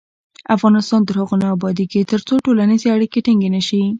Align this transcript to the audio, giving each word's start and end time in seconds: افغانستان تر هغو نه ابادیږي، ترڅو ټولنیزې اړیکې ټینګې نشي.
افغانستان 0.55 1.01
تر 1.07 1.15
هغو 1.21 1.35
نه 1.41 1.47
ابادیږي، 1.55 2.01
ترڅو 2.11 2.33
ټولنیزې 2.45 2.87
اړیکې 2.95 3.19
ټینګې 3.25 3.49
نشي. 3.55 3.81